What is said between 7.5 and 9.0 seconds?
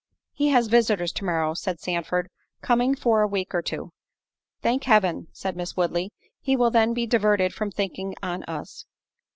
from thinking on us."